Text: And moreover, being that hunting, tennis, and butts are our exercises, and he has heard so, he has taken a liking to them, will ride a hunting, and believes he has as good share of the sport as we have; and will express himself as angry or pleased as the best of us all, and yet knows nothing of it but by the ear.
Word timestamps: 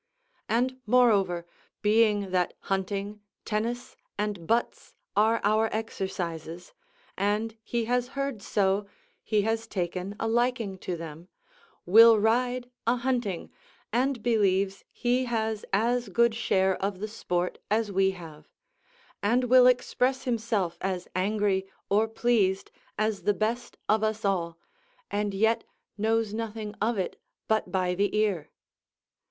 And 0.49 0.81
moreover, 0.87 1.45
being 1.83 2.31
that 2.31 2.55
hunting, 2.61 3.21
tennis, 3.45 3.95
and 4.17 4.47
butts 4.47 4.95
are 5.15 5.39
our 5.43 5.69
exercises, 5.71 6.73
and 7.15 7.55
he 7.61 7.85
has 7.85 8.07
heard 8.17 8.41
so, 8.41 8.87
he 9.23 9.43
has 9.43 9.67
taken 9.67 10.15
a 10.19 10.27
liking 10.27 10.79
to 10.79 10.97
them, 10.97 11.27
will 11.85 12.17
ride 12.17 12.71
a 12.87 12.95
hunting, 12.95 13.51
and 13.93 14.23
believes 14.23 14.83
he 14.91 15.25
has 15.25 15.65
as 15.71 16.09
good 16.09 16.33
share 16.33 16.75
of 16.77 16.99
the 16.99 17.07
sport 17.07 17.59
as 17.69 17.91
we 17.91 18.09
have; 18.09 18.47
and 19.21 19.43
will 19.43 19.67
express 19.67 20.23
himself 20.23 20.79
as 20.81 21.07
angry 21.13 21.63
or 21.91 22.07
pleased 22.07 22.71
as 22.97 23.21
the 23.21 23.35
best 23.35 23.77
of 23.87 24.03
us 24.03 24.25
all, 24.25 24.57
and 25.11 25.35
yet 25.35 25.63
knows 25.95 26.33
nothing 26.33 26.73
of 26.81 26.97
it 26.97 27.21
but 27.47 27.71
by 27.71 27.93
the 27.93 28.15
ear. 28.17 28.49